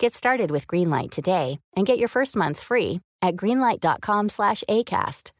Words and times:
Get 0.00 0.14
started 0.14 0.50
with 0.50 0.66
Greenlight 0.66 1.10
today 1.10 1.60
and 1.76 1.84
get 1.84 1.98
your 1.98 2.08
first 2.08 2.34
month 2.34 2.58
free 2.58 3.00
at 3.20 3.36
greenlight.com 3.36 4.30
slash 4.30 4.64
ACAST. 4.66 5.32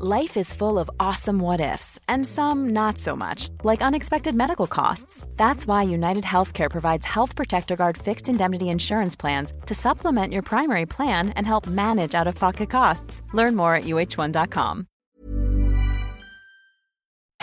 Life 0.00 0.38
is 0.38 0.54
full 0.54 0.78
of 0.78 0.90
awesome 0.98 1.38
what 1.38 1.60
ifs, 1.60 2.00
and 2.08 2.26
some 2.26 2.70
not 2.70 2.98
so 2.98 3.14
much, 3.14 3.50
like 3.62 3.82
unexpected 3.82 4.34
medical 4.34 4.66
costs. 4.66 5.26
That's 5.36 5.66
why 5.66 5.82
United 5.82 6.24
Healthcare 6.24 6.70
provides 6.70 7.04
Health 7.04 7.36
Protector 7.36 7.76
Guard 7.76 7.98
fixed 7.98 8.30
indemnity 8.30 8.70
insurance 8.70 9.16
plans 9.16 9.52
to 9.66 9.74
supplement 9.74 10.32
your 10.32 10.42
primary 10.42 10.86
plan 10.86 11.30
and 11.30 11.46
help 11.46 11.66
manage 11.66 12.14
out 12.14 12.26
of 12.26 12.34
pocket 12.36 12.70
costs. 12.70 13.20
Learn 13.34 13.54
more 13.54 13.74
at 13.74 13.84
uh1.com. 13.84 14.86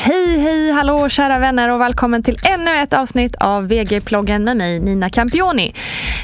Hej, 0.06 0.40
hej, 0.40 0.72
hallå 0.72 1.10
kära 1.10 1.40
vänner 1.40 1.72
och 1.72 1.82
välkommen 1.82 2.24
till 2.24 2.38
ännu 2.46 2.72
ett 2.72 2.94
avsnitt 2.94 3.36
av 3.36 3.68
VG-ploggen 3.68 4.44
med 4.44 4.58
mig 4.58 4.80
Nina 4.80 5.10
Campioni. 5.10 5.74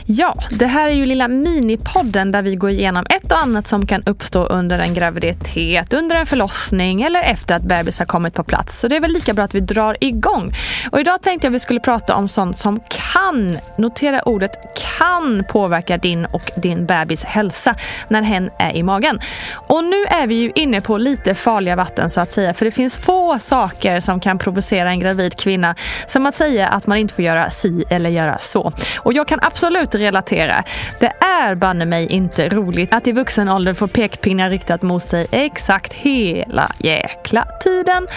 Ja, 0.06 0.36
det 0.52 0.66
här 0.66 0.90
är 0.90 0.94
ju 0.94 1.06
lilla 1.06 1.28
minipodden 1.28 2.32
där 2.32 2.42
vi 2.42 2.56
går 2.56 2.70
igenom 2.70 3.06
och 3.32 3.42
annat 3.42 3.68
som 3.68 3.86
kan 3.86 4.04
uppstå 4.06 4.46
under 4.46 4.80
en 4.80 4.94
graviditet, 4.94 5.94
under 5.94 6.16
en 6.16 6.26
förlossning 6.26 7.02
eller 7.02 7.22
efter 7.22 7.56
att 7.56 7.62
bebis 7.62 8.00
har 8.00 8.06
kommit 8.06 8.34
på 8.34 8.44
plats. 8.44 8.80
Så 8.80 8.88
det 8.88 8.96
är 8.96 9.00
väl 9.00 9.12
lika 9.12 9.34
bra 9.34 9.44
att 9.44 9.56
vi 9.56 9.60
drar 9.60 9.98
igång. 10.02 10.54
Och 10.92 11.00
idag 11.00 11.22
tänkte 11.22 11.48
jag 11.48 11.52
att 11.52 11.56
vi 11.56 11.60
skulle 11.60 11.80
prata 11.80 12.16
om 12.16 12.28
sånt 12.28 12.58
som 12.58 12.80
kan, 13.14 13.58
notera 13.78 14.22
ordet 14.22 14.52
kan 15.00 15.44
påverka 15.50 15.98
din 15.98 16.26
och 16.26 16.52
din 16.56 16.86
bebis 16.86 17.26
hälsa 17.26 17.76
när 18.08 18.22
hen 18.22 18.50
är 18.60 18.76
i 18.76 18.84
magen. 18.84 19.20
Och 19.54 19.84
nu 19.84 20.04
är 20.06 20.28
vi 20.28 20.36
ju 20.36 20.52
inne 20.56 20.82
på 20.82 20.98
lite 20.98 21.36
farliga 21.36 21.76
vatten 21.76 22.10
så 22.10 22.22
att 22.22 22.32
säga, 22.32 22.54
för 22.54 22.66
det 22.66 22.72
finns 22.72 22.98
få 22.98 23.40
saker 23.40 24.00
som 24.00 24.20
kan 24.20 24.38
provocera 24.38 24.90
en 24.90 25.00
gravid 25.00 25.36
kvinna 25.36 25.76
som 26.08 26.26
att 26.26 26.36
säga 26.36 26.68
att 26.68 26.88
man 26.88 26.98
inte 26.98 27.14
får 27.14 27.26
göra 27.26 27.50
si 27.50 27.84
eller 27.90 28.10
göra 28.10 28.38
så. 28.38 28.72
Och 28.98 29.14
jag 29.14 29.28
kan 29.28 29.40
absolut 29.42 29.96
relatera. 29.96 30.64
Det 31.00 31.14
är 31.22 31.56
banne 31.56 31.86
mig 31.86 32.08
inte 32.08 32.50
roligt 32.50 32.94
att 32.94 33.08
i 33.08 33.19
vuxen 33.20 33.50
ålder 33.50 33.74
får 33.74 33.88
pekpinnar 33.88 34.50
riktat 34.50 34.82
mot 34.82 35.04
sig 35.04 35.28
exakt 35.32 35.94
hela 35.94 36.72
jäkla 36.78 37.48
tiden. 37.64 38.08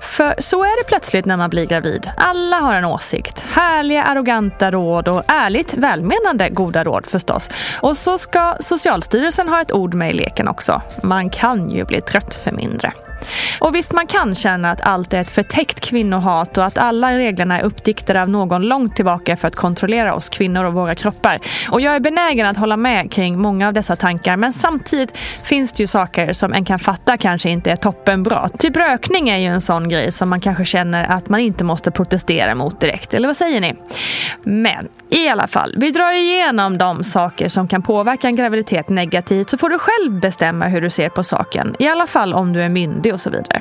För 0.00 0.34
så 0.38 0.64
är 0.64 0.82
det 0.82 0.88
plötsligt 0.88 1.24
när 1.24 1.36
man 1.36 1.50
blir 1.50 1.66
gravid. 1.66 2.10
Alla 2.16 2.56
har 2.56 2.74
en 2.74 2.84
åsikt. 2.84 3.44
Härliga, 3.48 4.04
arroganta 4.04 4.70
råd 4.70 5.08
och 5.08 5.22
ärligt 5.28 5.74
välmenande 5.74 6.48
goda 6.48 6.84
råd 6.84 7.06
förstås. 7.06 7.50
Och 7.80 7.96
så 7.96 8.18
ska 8.18 8.56
Socialstyrelsen 8.60 9.48
ha 9.48 9.60
ett 9.60 9.72
ord 9.72 9.94
med 9.94 10.10
i 10.10 10.12
leken 10.12 10.48
också. 10.48 10.82
Man 11.02 11.30
kan 11.30 11.70
ju 11.70 11.84
bli 11.84 12.00
trött 12.00 12.34
för 12.34 12.52
mindre. 12.52 12.92
Och 13.60 13.74
visst, 13.74 13.92
man 13.92 14.06
kan 14.06 14.34
känna 14.34 14.70
att 14.70 14.80
allt 14.80 15.12
är 15.12 15.20
ett 15.20 15.30
förtäckt 15.30 15.80
kvinnohat 15.80 16.58
och 16.58 16.64
att 16.64 16.78
alla 16.78 17.18
reglerna 17.18 17.58
är 17.58 17.62
uppdiktade 17.62 18.22
av 18.22 18.28
någon 18.28 18.62
långt 18.62 18.96
tillbaka 18.96 19.36
för 19.36 19.48
att 19.48 19.56
kontrollera 19.56 20.14
oss 20.14 20.28
kvinnor 20.28 20.64
och 20.64 20.72
våra 20.72 20.94
kroppar. 20.94 21.38
Och 21.70 21.80
jag 21.80 21.94
är 21.94 22.00
benägen 22.00 22.46
att 22.46 22.56
hålla 22.56 22.76
med 22.76 23.12
kring 23.12 23.38
många 23.38 23.68
av 23.68 23.74
dessa 23.74 23.96
tankar 23.96 24.36
men 24.36 24.52
samtidigt 24.52 25.18
finns 25.42 25.72
det 25.72 25.82
ju 25.82 25.86
saker 25.86 26.32
som 26.32 26.52
en 26.52 26.64
kan 26.64 26.78
fatta 26.78 27.16
kanske 27.16 27.50
inte 27.50 27.70
är 27.70 27.76
toppenbra. 27.76 28.48
Typ 28.58 28.76
rökning 28.76 29.28
är 29.28 29.38
ju 29.38 29.46
en 29.46 29.60
sån 29.60 29.88
grej 29.88 30.12
som 30.12 30.28
man 30.28 30.40
kanske 30.40 30.64
känner 30.64 31.04
att 31.04 31.28
man 31.28 31.40
inte 31.40 31.64
måste 31.64 31.90
protestera 31.90 32.54
mot 32.54 32.80
direkt. 32.80 33.14
Eller 33.14 33.28
vad 33.28 33.36
säger 33.36 33.60
ni? 33.60 33.74
Men 34.42 34.88
i 35.10 35.28
alla 35.28 35.46
fall, 35.46 35.74
vi 35.76 35.90
drar 35.90 36.12
igenom 36.12 36.78
de 36.78 37.04
saker 37.04 37.48
som 37.48 37.68
kan 37.68 37.82
påverka 37.82 38.26
en 38.26 38.36
graviditet 38.36 38.88
negativt 38.88 39.50
så 39.50 39.58
får 39.58 39.68
du 39.68 39.78
själv 39.78 40.20
bestämma 40.20 40.68
hur 40.68 40.80
du 40.80 40.90
ser 40.90 41.08
på 41.08 41.22
saken. 41.22 41.76
I 41.78 41.88
alla 41.88 42.06
fall 42.06 42.34
om 42.34 42.52
du 42.52 42.62
är 42.62 42.68
myndig 42.68 43.11
och 43.12 43.20
så 43.20 43.30
vidare. 43.30 43.60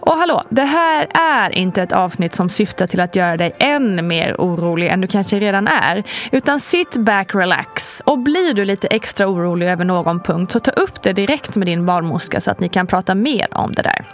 Och 0.00 0.16
hallå, 0.16 0.44
det 0.48 0.64
här 0.64 1.06
är 1.14 1.58
inte 1.58 1.82
ett 1.82 1.92
avsnitt 1.92 2.34
som 2.34 2.50
syftar 2.50 2.86
till 2.86 3.00
att 3.00 3.16
göra 3.16 3.36
dig 3.36 3.56
än 3.58 4.06
mer 4.08 4.36
orolig 4.38 4.88
än 4.88 5.00
du 5.00 5.06
kanske 5.06 5.38
redan 5.38 5.68
är. 5.68 6.04
Utan 6.32 6.60
sit 6.60 6.96
back, 6.96 7.34
relax. 7.34 8.02
Och 8.04 8.18
blir 8.18 8.54
du 8.54 8.64
lite 8.64 8.88
extra 8.88 9.28
orolig 9.28 9.68
över 9.68 9.84
någon 9.84 10.20
punkt 10.20 10.52
så 10.52 10.60
ta 10.60 10.70
upp 10.70 11.02
det 11.02 11.12
direkt 11.12 11.56
med 11.56 11.66
din 11.66 11.86
barnmorska 11.86 12.40
så 12.40 12.50
att 12.50 12.60
ni 12.60 12.68
kan 12.68 12.86
prata 12.86 13.14
mer 13.14 13.46
om 13.50 13.72
det 13.72 13.82
där. 13.82 14.04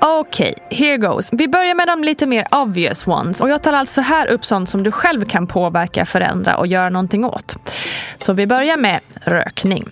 Okej, 0.00 0.54
okay, 0.56 0.78
here 0.78 0.96
goes. 0.96 1.28
Vi 1.32 1.48
börjar 1.48 1.74
med 1.74 1.86
de 1.86 2.04
lite 2.04 2.26
mer 2.26 2.46
obvious 2.50 3.06
ones. 3.06 3.40
Och 3.40 3.48
jag 3.48 3.62
tar 3.62 3.72
alltså 3.72 4.00
här 4.00 4.26
upp 4.26 4.44
sånt 4.44 4.70
som 4.70 4.82
du 4.82 4.92
själv 4.92 5.24
kan 5.24 5.46
påverka, 5.46 6.06
förändra 6.06 6.56
och 6.56 6.66
göra 6.66 6.88
någonting 6.88 7.24
åt. 7.24 7.56
Så 8.18 8.32
vi 8.32 8.46
börjar 8.46 8.76
med 8.76 9.00
rökning. 9.24 9.88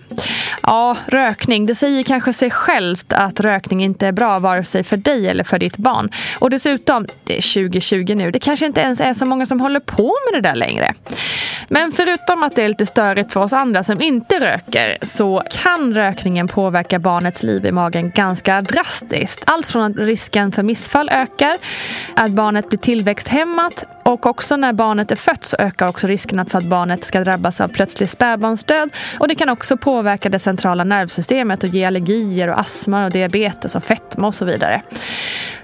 Ja, 0.63 0.97
rökning. 1.07 1.65
Det 1.65 1.75
säger 1.75 2.03
kanske 2.03 2.33
sig 2.33 2.51
självt 2.51 3.13
att 3.13 3.39
rökning 3.39 3.83
inte 3.83 4.07
är 4.07 4.11
bra 4.11 4.39
vare 4.39 4.63
sig 4.63 4.83
för 4.83 4.97
dig 4.97 5.27
eller 5.27 5.43
för 5.43 5.59
ditt 5.59 5.77
barn. 5.77 6.09
Och 6.39 6.49
dessutom, 6.49 7.05
det 7.23 7.37
är 7.37 7.53
2020 7.53 8.13
nu. 8.15 8.31
Det 8.31 8.39
kanske 8.39 8.65
inte 8.65 8.81
ens 8.81 9.01
är 9.01 9.13
så 9.13 9.25
många 9.25 9.45
som 9.45 9.61
håller 9.61 9.79
på 9.79 10.03
med 10.03 10.43
det 10.43 10.49
där 10.49 10.55
längre. 10.55 10.93
Men 11.67 11.91
förutom 11.91 12.43
att 12.43 12.55
det 12.55 12.63
är 12.63 12.69
lite 12.69 12.85
störigt 12.85 13.33
för 13.33 13.43
oss 13.43 13.53
andra 13.53 13.83
som 13.83 14.01
inte 14.01 14.39
röker 14.39 14.97
så 15.01 15.43
kan 15.51 15.93
rökningen 15.93 16.47
påverka 16.47 16.99
barnets 16.99 17.43
liv 17.43 17.65
i 17.65 17.71
magen 17.71 18.11
ganska 18.11 18.61
drastiskt. 18.61 19.43
Allt 19.45 19.65
från 19.65 19.83
att 19.83 19.97
risken 19.97 20.51
för 20.51 20.63
missfall 20.63 21.09
ökar, 21.09 21.55
att 22.15 22.31
barnet 22.31 22.69
blir 22.69 22.79
tillväxthämmat 22.79 23.83
och 24.03 24.25
också 24.25 24.55
när 24.55 24.73
barnet 24.73 25.11
är 25.11 25.15
fött 25.15 25.45
så 25.45 25.55
ökar 25.59 25.87
också 25.87 26.07
riskerna 26.07 26.45
för 26.45 26.57
att 26.57 26.63
barnet 26.63 27.05
ska 27.05 27.23
drabbas 27.23 27.61
av 27.61 27.67
plötslig 27.67 28.09
spädbarnsdöd 28.09 28.89
och 29.19 29.27
det 29.27 29.35
kan 29.35 29.49
också 29.49 29.77
påverka 29.77 30.29
dess 30.29 30.46
centrala 30.47 30.83
nervsystemet 30.83 31.63
och 31.63 31.69
ge 31.69 31.83
allergier 31.85 32.47
och 32.47 32.59
astma 32.59 33.05
och 33.05 33.11
diabetes 33.11 33.75
och 33.75 33.83
fetma 33.83 34.27
och 34.27 34.35
så 34.35 34.45
vidare. 34.45 34.81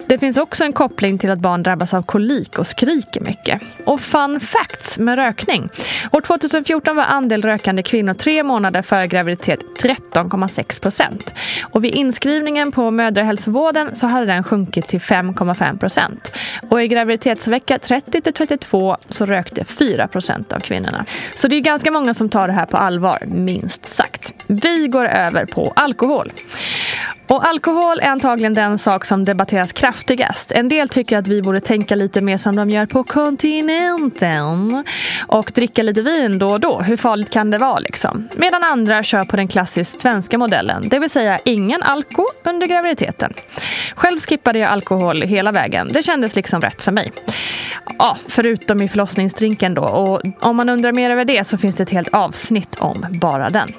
Det 0.07 0.17
finns 0.17 0.37
också 0.37 0.63
en 0.63 0.73
koppling 0.73 1.17
till 1.17 1.29
att 1.29 1.39
barn 1.39 1.63
drabbas 1.63 1.93
av 1.93 2.01
kolik 2.01 2.59
och 2.59 2.67
skriker 2.67 3.21
mycket. 3.21 3.61
Och 3.85 4.01
fun 4.01 4.39
facts 4.39 4.97
med 4.97 5.15
rökning. 5.15 5.69
År 6.11 6.21
2014 6.21 6.95
var 6.95 7.03
andel 7.03 7.41
rökande 7.41 7.83
kvinnor 7.83 8.13
tre 8.13 8.43
månader 8.43 8.81
före 8.81 9.07
graviditet 9.07 9.59
13,6 9.81 10.81
procent. 10.81 11.33
Och 11.61 11.83
vid 11.83 11.93
inskrivningen 11.93 12.71
på 12.71 12.91
mödrahälsovården 12.91 13.95
så 13.95 14.07
hade 14.07 14.25
den 14.25 14.43
sjunkit 14.43 14.87
till 14.87 14.99
5,5 14.99 15.79
procent. 15.79 16.35
Och 16.69 16.83
i 16.83 16.87
graviditetsvecka 16.87 17.79
30 17.79 18.21
till 18.21 18.33
32 18.33 18.97
så 19.09 19.25
rökte 19.25 19.65
4 19.65 20.07
procent 20.07 20.53
av 20.53 20.59
kvinnorna. 20.59 21.05
Så 21.35 21.47
det 21.47 21.55
är 21.55 21.59
ganska 21.59 21.91
många 21.91 22.13
som 22.13 22.29
tar 22.29 22.47
det 22.47 22.53
här 22.53 22.65
på 22.65 22.77
allvar, 22.77 23.23
minst 23.27 23.85
sagt. 23.85 24.33
Vi 24.47 24.87
går 24.87 25.05
över 25.05 25.45
på 25.45 25.73
alkohol. 25.75 26.31
Och 27.27 27.47
alkohol 27.47 27.99
är 27.99 28.07
antagligen 28.07 28.53
den 28.53 28.79
sak 28.79 29.05
som 29.05 29.25
debatteras 29.25 29.71
kraftigast. 29.71 30.51
En 30.51 30.69
del 30.69 30.89
tycker 30.89 31.17
att 31.17 31.27
vi 31.27 31.41
borde 31.41 31.59
tänka 31.59 31.95
lite 31.95 32.21
mer 32.21 32.37
som 32.37 32.55
de 32.55 32.69
gör 32.69 32.85
på 32.85 33.03
kontinenten 33.03 34.83
och 35.27 35.51
dricka 35.55 35.83
lite 35.83 36.01
vin 36.01 36.39
då 36.39 36.47
och 36.47 36.59
då. 36.59 36.81
Hur 36.81 36.97
farligt 36.97 37.29
kan 37.29 37.51
det 37.51 37.57
vara 37.57 37.79
liksom? 37.79 38.27
Medan 38.35 38.63
andra 38.63 39.03
kör 39.03 39.23
på 39.23 39.35
den 39.35 39.47
klassiskt 39.47 40.01
svenska 40.01 40.37
modellen, 40.37 40.89
det 40.89 40.99
vill 40.99 41.09
säga 41.09 41.39
ingen 41.45 41.83
alko 41.83 42.25
under 42.43 42.67
graviditeten. 42.67 43.33
Själv 43.95 44.19
skippade 44.19 44.59
jag 44.59 44.69
alkohol 44.69 45.21
hela 45.21 45.51
vägen. 45.51 45.89
Det 45.93 46.03
kändes 46.03 46.35
liksom 46.35 46.61
rätt 46.61 46.83
för 46.83 46.91
mig. 46.91 47.11
Ja, 47.99 48.17
förutom 48.27 48.81
i 48.81 48.89
förlossningsdrinken 48.89 49.73
då. 49.73 49.83
Och 49.83 50.21
om 50.41 50.55
man 50.55 50.69
undrar 50.69 50.91
mer 50.91 51.09
över 51.09 51.25
det 51.25 51.47
så 51.47 51.57
finns 51.57 51.75
det 51.75 51.83
ett 51.83 51.89
helt 51.89 52.13
avsnitt 52.13 52.75
om 52.79 53.05
bara 53.09 53.49
den. 53.49 53.73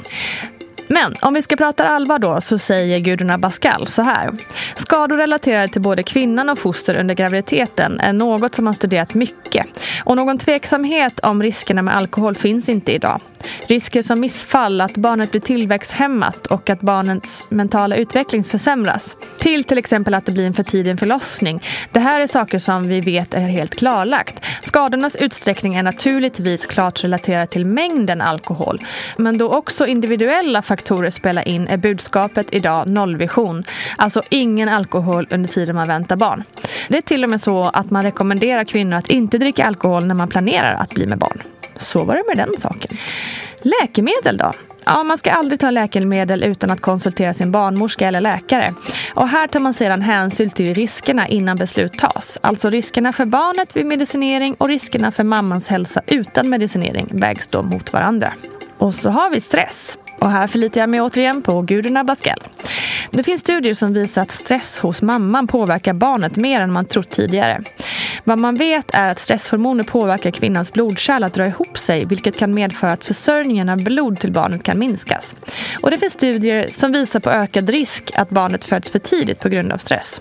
Men 0.88 1.14
om 1.20 1.34
vi 1.34 1.42
ska 1.42 1.56
prata 1.56 1.88
allvar 1.88 2.19
då 2.19 2.40
så 2.40 2.58
säger 2.58 2.98
Gudrun 2.98 3.31
Abascal 3.31 3.88
så 3.88 4.02
här. 4.02 4.31
Skador 4.76 5.16
relaterade 5.16 5.69
till 5.69 5.81
både 5.81 6.02
kvinnan 6.02 6.48
och 6.48 6.58
foster 6.58 6.96
under 6.96 7.14
graviditeten 7.14 8.00
är 8.00 8.12
något 8.12 8.54
som 8.54 8.64
man 8.64 8.75
studerat 8.75 9.14
mycket. 9.14 9.66
Och 10.04 10.16
någon 10.16 10.38
tveksamhet 10.38 11.20
om 11.20 11.42
riskerna 11.42 11.82
med 11.82 11.96
alkohol 11.96 12.34
finns 12.34 12.69
inte 12.69 12.92
idag. 12.92 13.20
Risker 13.66 14.02
som 14.02 14.20
missfall, 14.20 14.81
att 14.81 14.96
barnet 14.96 15.31
blir 15.31 15.40
tillväxthämmat 15.40 16.46
och 16.46 16.70
att 16.70 16.81
barnets 16.81 17.46
mentala 17.48 17.96
utveckling 17.96 18.44
försämras. 18.44 19.16
Till 19.38 19.64
till 19.64 19.78
exempel 19.78 20.14
att 20.14 20.26
det 20.26 20.32
blir 20.32 20.46
en 20.46 20.54
för 20.54 20.62
tidig 20.62 20.98
förlossning. 20.98 21.62
Det 21.92 22.00
här 22.00 22.20
är 22.20 22.26
saker 22.26 22.58
som 22.58 22.88
vi 22.88 23.00
vet 23.00 23.34
är 23.34 23.40
helt 23.40 23.75
klarlagt. 23.75 24.40
Skadornas 24.62 25.16
utsträckning 25.16 25.75
är 25.75 25.82
naturligtvis 25.82 26.66
klart 26.66 27.04
relaterad 27.04 27.50
till 27.50 27.66
mängden 27.66 28.20
alkohol. 28.20 28.80
Men 29.16 29.38
då 29.38 29.52
också 29.52 29.87
individuella 29.87 30.62
faktorer 30.62 30.74
spela 31.11 31.43
in 31.43 31.69
är 31.69 31.76
budskapet 31.76 32.47
idag 32.53 32.88
nollvision. 32.88 33.65
Alltså 33.97 34.23
ingen 34.29 34.69
alkohol 34.69 35.26
under 35.31 35.49
tiden 35.49 35.76
man 35.76 35.88
väntar 35.88 36.17
barn. 36.17 36.44
Det 36.88 36.97
är 36.97 37.03
till 37.03 37.25
och 37.25 37.31
med 37.31 37.41
så 37.41 37.65
att 37.65 37.91
man 37.91 38.03
rekommenderar 38.03 38.65
kvinnor 38.65 38.97
att 38.97 39.11
inte 39.11 39.38
dricka 39.38 39.67
alkohol 39.67 40.05
när 40.05 40.15
man 40.15 40.29
planerar 40.29 40.75
att 40.75 40.94
bli 40.94 41.06
med 41.06 41.19
barn. 41.19 41.43
Så 41.76 42.05
var 42.05 42.15
det 42.15 42.23
med 42.29 42.37
den 42.37 42.61
saken. 42.61 42.97
Läkemedel 43.62 44.37
då? 44.37 44.53
Ja, 44.87 45.03
man 45.03 45.19
ska 45.19 45.31
aldrig 45.31 45.61
ta 45.61 45.71
läkemedel 45.71 46.44
utan 46.44 46.71
att 46.71 46.81
konsultera 46.81 47.35
sin 47.35 47.53
barnmorska 47.53 48.09
eller 48.09 48.21
läkare. 48.21 48.75
Och 49.15 49.29
här 49.29 49.47
tar 49.47 49.61
man 49.61 49.75
sedan 49.75 50.03
hänsyn 50.03 50.50
till 50.50 50.75
riskerna 50.75 51.29
innan 51.29 51.56
beslut 51.56 51.99
tas. 51.99 52.38
Alltså 52.41 52.71
riskerna 52.71 53.12
för 53.12 53.25
barnet 53.25 53.76
vid 53.76 53.87
medicinering 53.87 54.55
och 54.55 54.69
riskerna 54.69 55.12
för 55.12 55.25
mammans 55.25 55.69
hälsa 55.69 56.00
utan 56.06 56.49
medicinering 56.49 57.09
vägs 57.11 57.47
då 57.49 57.62
mot 57.62 57.93
varandra. 57.93 58.32
Och 58.79 58.94
så 58.94 59.11
har 59.11 59.31
vi 59.31 59.41
stress. 59.41 59.99
Och 60.19 60.31
här 60.31 60.46
förlitar 60.46 60.81
jag 60.81 60.90
mig 60.90 61.00
återigen 61.00 61.43
på 61.43 61.62
Gudrun 61.62 61.96
Abascal. 61.96 62.38
Det 63.11 63.22
finns 63.22 63.40
studier 63.40 63.75
som 63.75 63.93
visar 63.93 64.22
att 64.22 64.32
stress 64.32 64.78
hos 64.78 65.02
mamman 65.02 65.46
påverkar 65.46 65.93
barnet 65.93 66.37
mer 66.37 66.61
än 66.61 66.72
man 66.72 66.84
trott 66.84 67.11
tidigare. 67.11 67.62
Vad 68.25 68.38
man 68.38 68.55
vet 68.55 68.94
är 68.94 69.11
att 69.11 69.19
stresshormoner 69.19 69.84
påverkar 69.84 70.31
kvinnans 70.31 70.72
blodkärl 70.72 71.25
att 71.25 71.34
dra 71.34 71.46
ihop 71.46 71.78
sig 71.78 72.05
vilket 72.05 72.38
kan 72.38 72.55
medföra 72.55 72.93
att 72.93 73.05
försörjningen 73.05 73.69
av 73.69 73.84
blod 73.84 74.20
till 74.20 74.32
barnet 74.32 74.62
kan 74.62 74.78
minskas. 74.78 75.37
Och 75.82 75.90
det 75.90 75.99
finns 75.99 76.12
studier 76.12 76.69
som 76.70 76.93
visar 76.93 77.20
på 77.20 77.31
ökad 77.31 77.70
risk 77.70 78.12
att 78.14 78.31
barnet 78.31 78.64
föds 78.64 78.90
för 78.90 78.99
tidigt 78.99 79.40
på 79.40 79.49
grund 79.49 79.72
av 79.72 79.78
stress. 79.78 80.20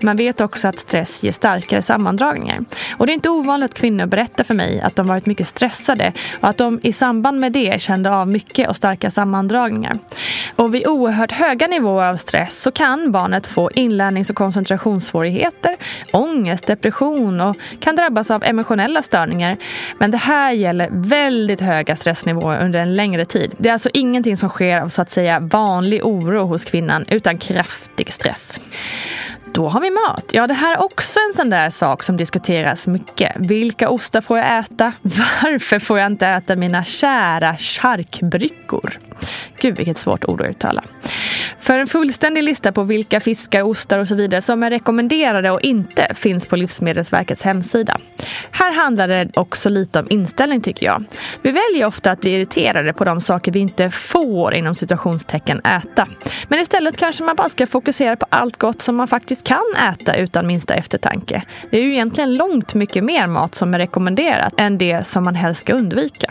Man 0.00 0.16
vet 0.16 0.40
också 0.40 0.68
att 0.68 0.78
stress 0.78 1.22
ger 1.22 1.32
starkare 1.32 1.82
sammandragningar. 1.82 2.64
Och 2.96 3.06
det 3.06 3.12
är 3.12 3.14
inte 3.14 3.28
ovanligt 3.30 3.70
att 3.70 3.76
kvinnor 3.76 4.06
berättar 4.06 4.44
för 4.44 4.54
mig 4.54 4.80
att 4.80 4.96
de 4.96 5.06
varit 5.06 5.26
mycket 5.26 5.48
stressade 5.48 6.12
och 6.40 6.48
att 6.48 6.56
de 6.56 6.80
i 6.82 6.92
samband 6.92 7.40
med 7.40 7.52
det 7.52 7.80
kände 7.80 8.10
av 8.10 8.28
mycket 8.28 8.68
och 8.68 8.76
starka 8.76 9.10
sammandragningar. 9.10 9.98
Och 10.56 10.74
vid 10.74 10.86
oerhört 10.86 11.32
höga 11.32 11.66
nivåer 11.66 12.06
av 12.06 12.16
stress 12.16 12.62
så 12.62 12.70
kan 12.70 13.12
barnet 13.12 13.46
få 13.46 13.70
inlärnings 13.74 14.30
och 14.30 14.36
koncentrationssvårigheter, 14.36 15.76
ångest, 16.12 16.66
depression 16.66 17.40
och 17.40 17.56
kan 17.80 17.96
drabbas 17.96 18.30
av 18.30 18.44
emotionella 18.44 19.02
störningar. 19.02 19.56
Men 19.98 20.10
det 20.10 20.18
här 20.18 20.52
gäller 20.52 20.88
väldigt 20.90 21.60
höga 21.60 21.96
stressnivåer 21.96 22.64
under 22.64 22.82
en 22.82 22.94
längre 22.94 23.24
tid. 23.24 23.54
Det 23.58 23.68
är 23.68 23.72
alltså 23.72 23.90
ingenting 23.92 24.36
som 24.36 24.48
sker 24.48 24.80
av 24.80 24.88
så 24.88 25.02
att 25.02 25.10
säga 25.10 25.40
vanlig 25.40 26.04
oro 26.04 26.46
hos 26.46 26.64
kvinnan 26.64 27.04
utan 27.08 27.38
kraftig 27.38 28.12
stress. 28.12 28.60
Då 29.52 29.68
har 29.68 29.80
vi 29.80 29.90
mat. 29.90 30.24
Ja, 30.32 30.46
det 30.46 30.54
här 30.54 30.74
är 30.74 30.82
också 30.82 31.20
en 31.28 31.36
sån 31.36 31.50
där 31.50 31.70
sak 31.70 32.02
som 32.02 32.16
diskuteras 32.16 32.86
mycket. 32.86 33.36
Vilka 33.36 33.88
ostar 33.88 34.20
får 34.20 34.38
jag 34.38 34.58
äta? 34.58 34.92
Varför 35.02 35.78
får 35.78 35.98
jag 35.98 36.06
inte 36.06 36.26
äta 36.26 36.56
mina 36.56 36.84
kära 36.84 37.56
charkbrickor? 37.56 38.98
Gud, 39.60 39.76
vilket 39.76 39.98
svårt 39.98 40.24
ord 40.24 40.40
att 40.40 40.50
uttala. 40.50 40.82
För 41.60 41.78
en 41.78 41.86
fullständig 41.86 42.42
lista 42.42 42.72
på 42.72 42.82
vilka 42.82 43.20
fiskar, 43.20 43.62
ostar 43.62 43.98
och 43.98 44.08
så 44.08 44.14
vidare 44.14 44.42
som 44.42 44.62
är 44.62 44.70
rekommenderade 44.70 45.50
och 45.50 45.60
inte 45.60 46.14
finns 46.14 46.46
på 46.46 46.56
Livsmedelsverkets 46.56 47.42
hemsida. 47.42 47.98
Här 48.50 48.72
handlar 48.72 49.08
det 49.08 49.28
också 49.34 49.68
lite 49.68 50.00
om 50.00 50.06
inställning 50.10 50.60
tycker 50.60 50.86
jag. 50.86 51.04
Vi 51.42 51.50
väljer 51.50 51.86
ofta 51.86 52.10
att 52.10 52.20
bli 52.20 52.30
irriterade 52.30 52.92
på 52.92 53.04
de 53.04 53.20
saker 53.20 53.52
vi 53.52 53.58
inte 53.58 53.90
får 53.90 54.54
inom 54.54 54.74
situationstecken 54.74 55.60
äta. 55.60 56.08
Men 56.48 56.58
istället 56.58 56.96
kanske 56.96 57.24
man 57.24 57.36
bara 57.36 57.48
ska 57.48 57.66
fokusera 57.66 58.16
på 58.16 58.26
allt 58.30 58.56
gott 58.56 58.82
som 58.82 58.96
man 58.96 59.08
faktiskt 59.08 59.46
kan 59.46 59.76
äta 59.92 60.14
utan 60.14 60.46
minsta 60.46 60.74
eftertanke. 60.74 61.42
Det 61.70 61.78
är 61.78 61.82
ju 61.82 61.92
egentligen 61.92 62.34
långt 62.34 62.74
mycket 62.74 63.04
mer 63.04 63.26
mat 63.26 63.54
som 63.54 63.74
är 63.74 63.78
rekommenderat 63.78 64.54
än 64.56 64.78
det 64.78 65.06
som 65.06 65.24
man 65.24 65.34
helst 65.34 65.60
ska 65.60 65.72
undvika. 65.72 66.30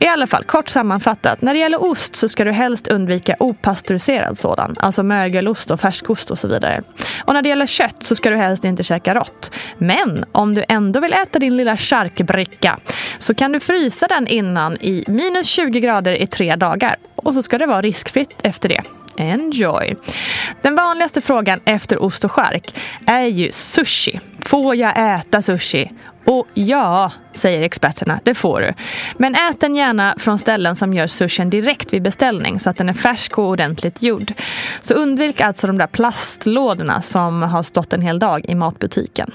I 0.00 0.06
alla 0.06 0.26
fall, 0.26 0.44
kort 0.44 0.68
sammanfattat. 0.68 1.42
När 1.42 1.54
det 1.54 1.60
gäller 1.60 1.82
ost 1.82 2.16
så 2.16 2.28
ska 2.28 2.44
du 2.44 2.52
helst 2.52 2.88
undvika 2.88 3.36
opastöriserad 3.38 4.38
sådan. 4.38 4.76
Alltså 4.78 5.02
mögelost 5.02 5.70
och 5.70 5.80
färskost 5.80 6.30
och 6.30 6.38
så 6.38 6.48
vidare. 6.48 6.82
Och 7.24 7.34
när 7.34 7.42
det 7.42 7.48
gäller 7.48 7.66
kött 7.66 7.96
så 8.02 8.14
ska 8.14 8.30
du 8.30 8.36
helst 8.36 8.64
inte 8.64 8.82
käka 8.82 9.14
rått. 9.14 9.50
Men 9.78 10.24
om 10.32 10.54
du 10.54 10.64
ändå 10.68 11.00
vill 11.00 11.12
äta 11.12 11.38
din 11.38 11.56
lilla 11.56 11.76
charkbricka 11.76 12.78
så 13.18 13.34
kan 13.34 13.52
du 13.52 13.60
frysa 13.60 14.08
den 14.08 14.26
innan 14.26 14.76
i 14.76 15.04
minus 15.08 15.46
20 15.46 15.80
grader 15.80 16.22
i 16.22 16.26
tre 16.26 16.56
dagar. 16.56 16.96
Och 17.14 17.34
så 17.34 17.42
ska 17.42 17.58
det 17.58 17.66
vara 17.66 17.82
riskfritt 17.82 18.40
efter 18.42 18.68
det. 18.68 18.82
Enjoy! 19.16 19.96
Den 20.62 20.74
vanligaste 20.74 21.20
frågan 21.20 21.60
efter 21.64 22.02
ost 22.02 22.24
och 22.24 22.32
skärk 22.32 22.74
är 23.06 23.26
ju 23.26 23.52
sushi. 23.52 24.20
Får 24.40 24.76
jag 24.76 25.14
äta 25.14 25.42
sushi? 25.42 25.88
Och 26.24 26.46
ja, 26.54 27.12
säger 27.32 27.62
experterna, 27.62 28.20
det 28.24 28.34
får 28.34 28.60
du. 28.60 28.74
Men 29.16 29.34
ät 29.34 29.60
den 29.60 29.76
gärna 29.76 30.14
från 30.18 30.38
ställen 30.38 30.76
som 30.76 30.94
gör 30.94 31.06
sushin 31.06 31.50
direkt 31.50 31.92
vid 31.92 32.02
beställning 32.02 32.60
så 32.60 32.70
att 32.70 32.76
den 32.76 32.88
är 32.88 32.92
färsk 32.92 33.38
och 33.38 33.46
ordentligt 33.46 34.02
gjord. 34.02 34.32
Så 34.80 34.94
undvik 34.94 35.40
alltså 35.40 35.66
de 35.66 35.78
där 35.78 35.86
plastlådorna 35.86 37.02
som 37.02 37.42
har 37.42 37.62
stått 37.62 37.92
en 37.92 38.02
hel 38.02 38.18
dag 38.18 38.44
i 38.48 38.54
matbutiken. 38.54 39.30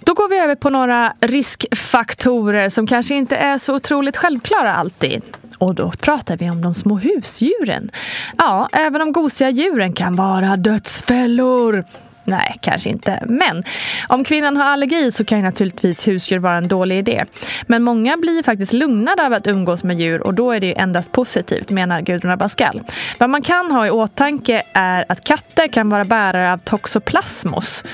Då 0.00 0.14
går 0.14 0.28
vi 0.28 0.38
över 0.38 0.54
på 0.54 0.70
några 0.70 1.12
riskfaktorer 1.20 2.68
som 2.68 2.86
kanske 2.86 3.14
inte 3.14 3.36
är 3.36 3.58
så 3.58 3.74
otroligt 3.74 4.16
självklara 4.16 4.74
alltid. 4.74 5.22
Och 5.58 5.74
då 5.74 5.90
pratar 5.90 6.36
vi 6.36 6.50
om 6.50 6.62
de 6.62 6.74
små 6.74 6.96
husdjuren. 6.98 7.90
Ja, 8.38 8.68
även 8.72 9.00
de 9.00 9.12
gosiga 9.12 9.50
djuren 9.50 9.92
kan 9.92 10.16
vara 10.16 10.56
dödsfällor. 10.56 11.84
Nej, 12.26 12.56
kanske 12.60 12.90
inte. 12.90 13.22
Men 13.26 13.64
om 14.08 14.24
kvinnan 14.24 14.56
har 14.56 14.64
allergi 14.64 15.12
så 15.12 15.24
kan 15.24 15.38
ju 15.38 15.44
naturligtvis 15.44 16.08
husdjur 16.08 16.38
vara 16.38 16.56
en 16.56 16.68
dålig 16.68 16.98
idé. 16.98 17.24
Men 17.66 17.82
många 17.82 18.16
blir 18.16 18.42
faktiskt 18.42 18.72
lugnade 18.72 19.26
av 19.26 19.32
att 19.32 19.46
umgås 19.46 19.84
med 19.84 20.00
djur 20.00 20.20
och 20.20 20.34
då 20.34 20.52
är 20.52 20.60
det 20.60 20.78
endast 20.78 21.12
positivt, 21.12 21.70
menar 21.70 22.00
Gudrun 22.00 22.32
Abascal. 22.32 22.80
Vad 23.18 23.30
man 23.30 23.42
kan 23.42 23.70
ha 23.70 23.86
i 23.86 23.90
åtanke 23.90 24.62
är 24.72 25.04
att 25.08 25.24
katter 25.24 25.66
kan 25.66 25.88
vara 25.88 26.04
bärare 26.04 26.52
av 26.52 26.58
toxoplasmos 26.58 27.84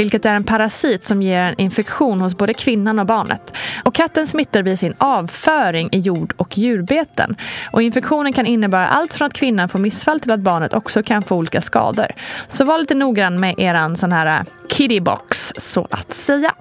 vilket 0.00 0.24
är 0.24 0.34
en 0.34 0.44
parasit 0.44 1.04
som 1.04 1.22
ger 1.22 1.40
en 1.40 1.60
infektion 1.60 2.20
hos 2.20 2.34
både 2.36 2.54
kvinnan 2.54 2.98
och 2.98 3.06
barnet. 3.06 3.52
Och 3.84 3.94
katten 3.94 4.26
smittar 4.26 4.62
via 4.62 4.76
sin 4.76 4.94
avföring 4.98 5.88
i 5.92 5.98
jord 5.98 6.32
och 6.36 6.58
djurbeten. 6.58 7.36
Och 7.72 7.82
infektionen 7.82 8.32
kan 8.32 8.46
innebära 8.46 8.88
allt 8.88 9.14
från 9.14 9.26
att 9.26 9.32
kvinnan 9.32 9.68
får 9.68 9.78
missfall 9.78 10.20
till 10.20 10.30
att 10.30 10.40
barnet 10.40 10.74
också 10.74 11.02
kan 11.02 11.22
få 11.22 11.36
olika 11.36 11.62
skador. 11.62 12.06
Så 12.48 12.64
var 12.64 12.78
lite 12.78 12.94
noggrann 12.94 13.40
med 13.40 13.54
eran 13.58 13.96
sån 13.96 14.12
här 14.12 14.26
eh, 14.26 14.46
kittybox, 14.68 15.52
så 15.56 15.86
att 15.90 16.14
säga. 16.14 16.54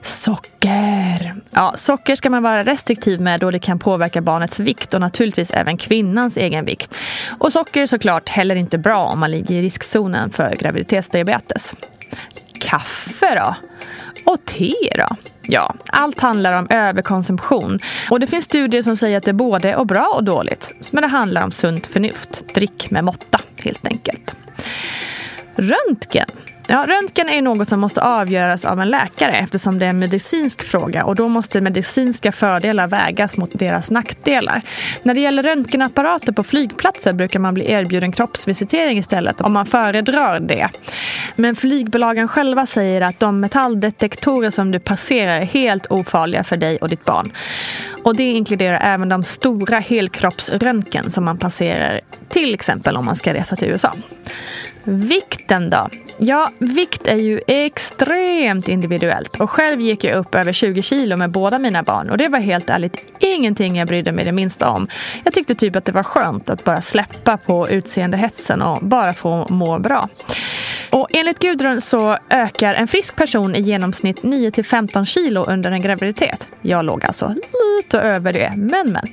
Socker. 0.00 1.34
Ja, 1.50 1.74
socker 1.76 2.16
ska 2.16 2.30
man 2.30 2.42
vara 2.42 2.64
restriktiv 2.64 3.20
med 3.20 3.40
då 3.40 3.50
det 3.50 3.58
kan 3.58 3.78
påverka 3.78 4.20
barnets 4.20 4.60
vikt 4.60 4.94
och 4.94 5.00
naturligtvis 5.00 5.50
även 5.50 5.76
kvinnans 5.76 6.36
egen 6.36 6.64
vikt. 6.64 6.96
Och 7.38 7.52
socker 7.52 7.82
är 7.82 7.86
såklart 7.86 8.28
heller 8.28 8.54
inte 8.54 8.78
bra 8.78 9.06
om 9.06 9.20
man 9.20 9.30
ligger 9.30 9.54
i 9.54 9.62
riskzonen 9.62 10.30
för 10.30 10.56
graviditetsdiabetes. 10.56 11.74
Kaffe 12.72 13.34
då? 13.34 13.54
Och 14.24 14.44
te 14.44 14.74
då? 14.98 15.16
Ja, 15.42 15.74
allt 15.86 16.20
handlar 16.20 16.52
om 16.52 16.66
överkonsumtion. 16.70 17.78
Och 18.10 18.20
det 18.20 18.26
finns 18.26 18.44
studier 18.44 18.82
som 18.82 18.96
säger 18.96 19.18
att 19.18 19.24
det 19.24 19.32
både 19.32 19.72
är 19.72 19.84
bra 19.84 20.12
och 20.16 20.24
dåligt. 20.24 20.72
Men 20.90 21.02
det 21.02 21.08
handlar 21.08 21.44
om 21.44 21.50
sunt 21.50 21.86
förnuft. 21.86 22.54
Drick 22.54 22.90
med 22.90 23.04
måtta, 23.04 23.40
helt 23.56 23.86
enkelt. 23.86 24.36
Röntgen 25.56 26.26
Ja, 26.72 26.86
röntgen 26.88 27.28
är 27.28 27.42
något 27.42 27.68
som 27.68 27.80
måste 27.80 28.02
avgöras 28.02 28.64
av 28.64 28.80
en 28.80 28.88
läkare 28.88 29.32
eftersom 29.32 29.78
det 29.78 29.86
är 29.86 29.90
en 29.90 29.98
medicinsk 29.98 30.62
fråga 30.62 31.04
och 31.04 31.14
då 31.14 31.28
måste 31.28 31.60
medicinska 31.60 32.32
fördelar 32.32 32.86
vägas 32.86 33.36
mot 33.36 33.50
deras 33.52 33.90
nackdelar. 33.90 34.62
När 35.02 35.14
det 35.14 35.20
gäller 35.20 35.42
röntgenapparater 35.42 36.32
på 36.32 36.42
flygplatser 36.42 37.12
brukar 37.12 37.38
man 37.38 37.54
bli 37.54 37.70
erbjuden 37.70 38.12
kroppsvisitering 38.12 38.98
istället 38.98 39.40
om 39.40 39.52
man 39.52 39.66
föredrar 39.66 40.40
det. 40.40 40.68
Men 41.36 41.56
flygbolagen 41.56 42.28
själva 42.28 42.66
säger 42.66 43.00
att 43.00 43.20
de 43.20 43.40
metalldetektorer 43.40 44.50
som 44.50 44.70
du 44.70 44.78
passerar 44.78 45.40
är 45.40 45.44
helt 45.44 45.86
ofarliga 45.86 46.44
för 46.44 46.56
dig 46.56 46.76
och 46.76 46.88
ditt 46.88 47.04
barn. 47.04 47.32
Och 48.02 48.16
det 48.16 48.30
inkluderar 48.30 48.80
även 48.82 49.08
de 49.08 49.24
stora 49.24 49.78
helkroppsröntgen 49.78 51.10
som 51.10 51.24
man 51.24 51.38
passerar 51.38 52.00
till 52.28 52.54
exempel 52.54 52.96
om 52.96 53.04
man 53.04 53.16
ska 53.16 53.34
resa 53.34 53.56
till 53.56 53.68
USA. 53.68 53.94
Vikten 54.84 55.70
då? 55.70 55.88
Ja, 56.18 56.50
vikt 56.58 57.06
är 57.06 57.16
ju 57.16 57.40
extremt 57.46 58.68
individuellt 58.68 59.40
och 59.40 59.50
själv 59.50 59.80
gick 59.80 60.04
jag 60.04 60.16
upp 60.16 60.34
över 60.34 60.52
20 60.52 60.82
kilo 60.82 61.16
med 61.16 61.30
båda 61.30 61.58
mina 61.58 61.82
barn 61.82 62.10
och 62.10 62.18
det 62.18 62.28
var 62.28 62.38
helt 62.38 62.70
ärligt 62.70 63.12
ingenting 63.18 63.76
jag 63.76 63.88
brydde 63.88 64.12
mig 64.12 64.24
det 64.24 64.32
minsta 64.32 64.70
om. 64.70 64.88
Jag 65.24 65.34
tyckte 65.34 65.54
typ 65.54 65.76
att 65.76 65.84
det 65.84 65.92
var 65.92 66.02
skönt 66.02 66.50
att 66.50 66.64
bara 66.64 66.80
släppa 66.80 67.36
på 67.36 67.68
utseendehetsen 67.68 68.62
och 68.62 68.78
bara 68.82 69.12
få 69.12 69.46
må 69.50 69.78
bra. 69.78 70.08
Och 70.92 71.08
enligt 71.12 71.38
Gudrun 71.38 71.80
så 71.80 72.18
ökar 72.30 72.74
en 72.74 72.88
frisk 72.88 73.16
person 73.16 73.54
i 73.54 73.60
genomsnitt 73.60 74.22
9 74.22 74.50
till 74.50 74.64
15 74.64 75.06
kilo 75.06 75.44
under 75.44 75.70
en 75.70 75.82
graviditet. 75.82 76.48
Jag 76.62 76.84
låg 76.84 77.04
alltså 77.04 77.34
lite 77.78 78.00
över 78.00 78.32
det, 78.32 78.52
men 78.56 78.92
men. 78.92 79.06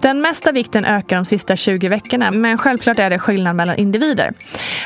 Den 0.00 0.20
mesta 0.20 0.52
vikten 0.52 0.84
ökar 0.84 1.16
de 1.16 1.24
sista 1.24 1.56
20 1.56 1.88
veckorna, 1.88 2.30
men 2.30 2.58
självklart 2.58 2.98
är 2.98 3.10
det 3.10 3.18
skillnad 3.18 3.56
mellan 3.56 3.76
individer. 3.76 4.32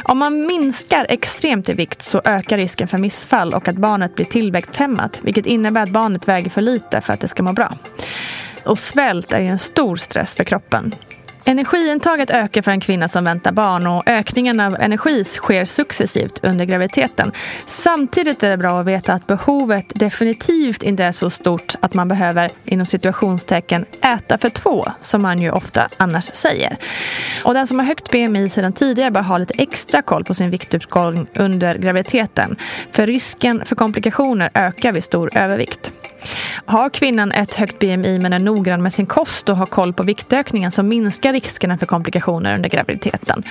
Om 0.04 0.18
man 0.18 0.46
minskar 0.46 1.06
extremt 1.08 1.68
i 1.68 1.72
vikt 1.72 2.02
så 2.02 2.20
ökar 2.24 2.56
risken 2.56 2.88
för 2.88 2.98
missfall 2.98 3.54
och 3.54 3.68
att 3.68 3.76
barnet 3.76 4.14
blir 4.14 4.26
tillväxthämmat, 4.26 5.20
vilket 5.22 5.46
innebär 5.46 5.82
att 5.82 5.90
barnet 5.90 6.28
väger 6.28 6.50
för 6.50 6.60
lite 6.60 7.00
för 7.00 7.12
att 7.12 7.20
det 7.20 7.28
ska 7.28 7.42
må 7.42 7.52
bra. 7.52 7.76
Och 8.64 8.78
svält 8.78 9.32
är 9.32 9.40
ju 9.40 9.46
en 9.46 9.58
stor 9.58 9.96
stress 9.96 10.34
för 10.34 10.44
kroppen. 10.44 10.94
Energiintaget 11.48 12.30
ökar 12.30 12.62
för 12.62 12.72
en 12.72 12.80
kvinna 12.80 13.08
som 13.08 13.24
väntar 13.24 13.52
barn 13.52 13.86
och 13.86 14.02
ökningen 14.06 14.60
av 14.60 14.76
energi 14.80 15.24
sker 15.24 15.64
successivt 15.64 16.40
under 16.42 16.64
graviditeten. 16.64 17.32
Samtidigt 17.66 18.42
är 18.42 18.50
det 18.50 18.56
bra 18.56 18.80
att 18.80 18.86
veta 18.86 19.12
att 19.12 19.26
behovet 19.26 19.92
definitivt 19.94 20.82
inte 20.82 21.04
är 21.04 21.12
så 21.12 21.30
stort 21.30 21.74
att 21.80 21.94
man 21.94 22.08
behöver 22.08 22.50
inom 22.64 22.86
situationstecken 22.86 23.84
äta 24.00 24.38
för 24.38 24.48
två, 24.48 24.84
som 25.00 25.22
man 25.22 25.42
ju 25.42 25.50
ofta 25.50 25.88
annars 25.96 26.24
säger. 26.24 26.76
Och 27.44 27.54
den 27.54 27.66
som 27.66 27.78
har 27.78 27.86
högt 27.86 28.10
BMI 28.10 28.50
sedan 28.50 28.72
tidigare 28.72 29.10
bör 29.10 29.22
ha 29.22 29.38
lite 29.38 29.54
extra 29.58 30.02
koll 30.02 30.24
på 30.24 30.34
sin 30.34 30.50
viktuppgång 30.50 31.26
under 31.34 31.78
graviditeten. 31.78 32.56
För 32.92 33.06
risken 33.06 33.62
för 33.64 33.76
komplikationer 33.76 34.50
ökar 34.54 34.92
vid 34.92 35.04
stor 35.04 35.36
övervikt. 35.36 35.92
Har 36.64 36.90
kvinnan 36.90 37.32
ett 37.32 37.54
högt 37.54 37.78
BMI 37.78 38.18
men 38.18 38.32
är 38.32 38.38
noggrann 38.38 38.82
med 38.82 38.92
sin 38.92 39.06
kost 39.06 39.48
och 39.48 39.56
har 39.56 39.66
koll 39.66 39.92
på 39.92 40.02
viktökningen 40.02 40.70
så 40.70 40.82
minskar 40.82 41.32
riskerna 41.40 41.78
för 41.78 41.86
komplikationer 41.86 42.54
under 42.54 42.68
graviditeten. 42.68 43.42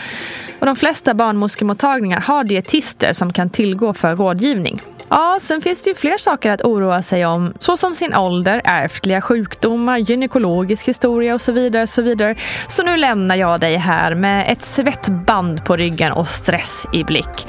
Och 0.60 0.66
de 0.66 0.76
flesta 0.76 1.14
barnmorskemottagningar 1.14 2.20
har 2.20 2.44
dietister 2.44 3.14
som 3.14 3.34
kan 3.34 3.50
tillgå 3.50 3.94
för 3.94 4.16
rådgivning. 4.16 4.82
Ja, 5.10 5.40
sen 5.42 5.62
finns 5.62 5.82
det 5.82 5.90
ju 5.90 5.96
fler 5.96 6.18
saker 6.18 6.52
att 6.52 6.62
oroa 6.62 7.02
sig 7.02 7.26
om, 7.26 7.54
såsom 7.60 7.96
sin 7.96 8.16
ålder, 8.16 8.62
ärftliga 8.64 9.22
sjukdomar, 9.22 9.98
gynekologisk 9.98 10.88
historia 10.88 11.34
och 11.34 11.42
så 11.42 11.52
vidare. 11.52 11.88
Så, 11.88 12.02
vidare. 12.02 12.36
så 12.68 12.84
nu 12.84 12.98
lämnar 12.98 13.36
jag 13.36 13.60
dig 13.60 13.76
här 13.76 14.16
med 14.16 14.46
ett 14.52 14.62
svettband 14.62 15.66
på 15.66 15.76
ryggen 15.76 16.12
och 16.12 16.28
stress 16.28 16.88
i 16.94 17.04
blick. 17.04 17.48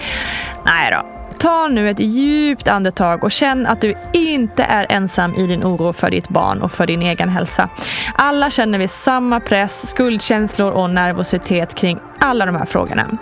Nej 0.65 0.91
då, 0.91 1.16
Ta 1.39 1.69
nu 1.69 1.91
ett 1.91 2.01
djupt 2.01 2.69
andetag 2.69 3.25
och 3.25 3.33
känn 3.33 3.67
att 3.67 3.81
du 3.81 3.95
inte 4.13 4.65
är 4.65 4.87
ensam 4.89 5.35
i 5.35 5.47
din 5.47 5.65
oro 5.65 5.93
för 5.93 6.11
ditt 6.11 6.29
barn 6.29 6.63
och 6.63 6.73
för 6.73 6.87
din 6.87 7.03
egen 7.03 7.29
hälsa. 7.29 7.69
Alla 8.15 8.51
känner 8.51 8.79
vi 8.79 8.89
samma 8.89 9.41
press, 9.41 9.89
skuldkänslor 9.89 10.73
och 10.73 10.91
nervositet 10.91 11.75
kring 11.75 11.99
alla 12.19 12.47
de 12.47 12.57
här 12.57 12.65
frågorna. 12.65 13.19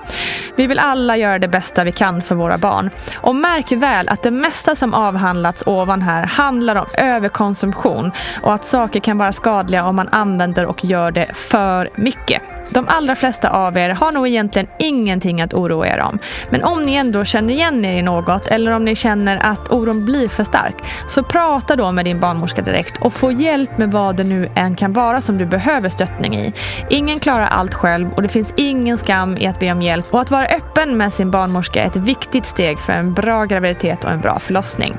Vi 0.57 0.67
vill 0.67 0.79
alla 0.79 1.17
göra 1.17 1.39
det 1.39 1.49
bästa 1.49 1.85
vi 1.85 1.93
kan 1.93 2.23
för 2.23 2.35
våra 2.35 2.59
barn. 2.59 2.91
Och 3.17 3.35
märk 3.35 3.73
väl 3.73 4.09
att 4.09 4.23
det 4.23 4.31
mesta 4.31 4.77
som 4.77 4.95
avhandlats 4.95 5.63
ovan 5.67 6.03
här 6.03 6.27
handlar 6.27 6.77
om 6.77 6.87
överkonsumtion 6.99 8.13
och 8.43 8.55
att 8.55 8.65
saker 8.65 9.01
kan 9.01 9.19
vara 9.19 9.33
skadliga 9.33 9.87
om 9.87 9.97
man 9.97 10.09
använder 10.09 10.67
och 10.67 10.85
gör 10.85 11.11
det 11.11 11.27
för 11.35 11.91
mycket. 11.95 12.43
De 12.71 12.89
allra 12.89 13.15
flesta 13.15 13.51
av 13.51 13.77
er 13.77 13.91
har 13.91 14.13
nog 14.13 14.29
egentligen 14.29 14.69
ingenting 14.79 15.43
att 15.43 15.55
oroa 15.55 15.87
er 15.87 16.01
om. 16.01 16.19
Men 16.51 16.65
om 16.65 16.83
ni 16.83 16.95
ändå 16.95 17.25
känner 17.25 17.55
igen 17.55 17.85
er 17.85 17.99
i 17.99 18.03
något 18.05 18.47
eller 18.47 18.73
om 18.73 18.85
ni 18.85 18.95
känner 18.95 19.47
att 19.47 19.71
oron 19.71 20.05
blir 20.05 20.29
för 20.29 20.45
stark 20.45 20.75
så 21.09 21.23
prata 21.23 21.77
då 21.77 21.93
med 21.93 22.05
din 22.05 22.21
barnmorska 22.21 22.63
direkt 22.63 22.97
och 23.01 23.13
få 23.13 23.33
hjälp 23.33 23.79
med 23.79 23.93
vad 23.93 24.17
det 24.17 24.25
nu 24.25 24.51
än 24.55 24.77
kan 24.77 24.93
vara 24.93 25.21
som 25.21 25.39
du 25.39 25.47
behöver 25.47 25.89
stöttning 25.89 26.37
i. 26.37 26.53
Ingen 26.91 27.21
klarar 27.21 27.47
allt 27.47 27.75
själv 27.75 28.13
och 28.13 28.23
det 28.23 28.29
finns 28.29 28.55
ingen 28.57 28.99
skam 28.99 29.37
i 29.37 29.47
att 29.47 29.61
be 29.61 29.73
om 29.73 29.83
hjälp 29.83 30.15
och 30.15 30.21
att 30.21 30.31
vara 30.31 30.47
öppen 30.47 30.97
med 30.97 31.13
sin 31.13 31.31
barnmorska 31.31 31.83
är 31.83 31.87
ett 31.87 31.97
viktigt 31.97 32.47
steg 32.47 32.79
för 32.79 32.93
en 32.93 33.15
bra 33.15 33.45
graviditet 33.45 34.05
och 34.05 34.11
en 34.11 34.21
bra 34.21 34.39
förlossning. 34.39 34.97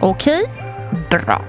Okej? 0.00 0.42
Okay? 0.42 0.66
Bra. 1.10 1.42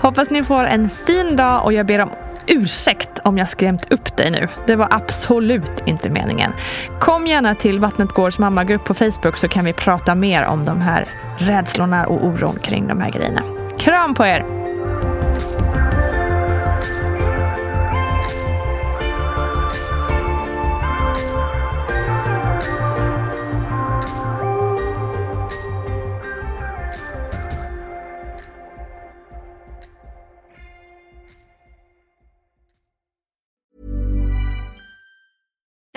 Hoppas 0.00 0.30
ni 0.30 0.44
får 0.44 0.64
en 0.64 0.88
fin 0.88 1.36
dag 1.36 1.64
och 1.64 1.72
jag 1.72 1.86
ber 1.86 2.00
om 2.00 2.10
ursäkt 2.46 3.18
om 3.24 3.38
jag 3.38 3.48
skrämt 3.48 3.92
upp 3.92 4.16
dig 4.16 4.30
nu. 4.30 4.48
Det 4.66 4.76
var 4.76 4.88
absolut 4.90 5.82
inte 5.86 6.10
meningen. 6.10 6.52
Kom 7.00 7.26
gärna 7.26 7.54
till 7.54 7.78
Vattnet 7.78 8.08
Gårds 8.08 8.38
mammagrupp 8.38 8.84
på 8.84 8.94
Facebook 8.94 9.36
så 9.36 9.48
kan 9.48 9.64
vi 9.64 9.72
prata 9.72 10.14
mer 10.14 10.44
om 10.44 10.64
de 10.64 10.80
här 10.80 11.04
rädslorna 11.38 12.06
och 12.06 12.24
oron 12.26 12.58
kring 12.62 12.88
de 12.88 13.00
här 13.00 13.10
grejerna. 13.10 13.42
Kram 13.78 14.14
på 14.14 14.26
er! 14.26 14.55